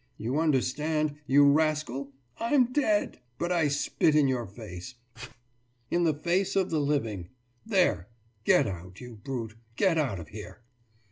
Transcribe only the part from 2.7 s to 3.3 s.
dead!